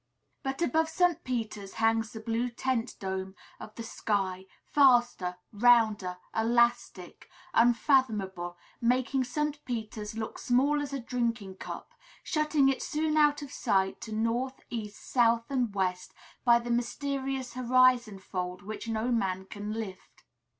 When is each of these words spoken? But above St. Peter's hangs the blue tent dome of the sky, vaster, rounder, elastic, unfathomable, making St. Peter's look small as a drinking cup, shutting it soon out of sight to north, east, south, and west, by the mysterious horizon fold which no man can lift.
But 0.41 0.63
above 0.63 0.89
St. 0.89 1.23
Peter's 1.23 1.73
hangs 1.73 2.11
the 2.11 2.19
blue 2.19 2.49
tent 2.49 2.95
dome 2.99 3.35
of 3.59 3.75
the 3.75 3.83
sky, 3.83 4.47
vaster, 4.73 5.37
rounder, 5.53 6.17
elastic, 6.35 7.29
unfathomable, 7.53 8.57
making 8.81 9.25
St. 9.25 9.63
Peter's 9.63 10.15
look 10.17 10.39
small 10.39 10.81
as 10.81 10.91
a 10.91 10.99
drinking 10.99 11.57
cup, 11.57 11.93
shutting 12.23 12.67
it 12.67 12.81
soon 12.81 13.15
out 13.15 13.43
of 13.43 13.51
sight 13.53 14.01
to 14.01 14.11
north, 14.11 14.61
east, 14.71 15.05
south, 15.07 15.45
and 15.51 15.71
west, 15.75 16.15
by 16.43 16.57
the 16.57 16.71
mysterious 16.71 17.53
horizon 17.53 18.17
fold 18.17 18.63
which 18.63 18.87
no 18.87 19.11
man 19.11 19.45
can 19.45 19.71
lift. 19.71 20.23